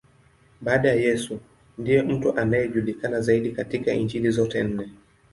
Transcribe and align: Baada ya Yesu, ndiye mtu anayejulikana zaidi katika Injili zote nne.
Baada 0.61 0.89
ya 0.89 0.95
Yesu, 0.95 1.39
ndiye 1.77 2.01
mtu 2.01 2.37
anayejulikana 2.37 3.21
zaidi 3.21 3.51
katika 3.51 3.93
Injili 3.93 4.29
zote 4.31 4.63
nne. 4.63 4.89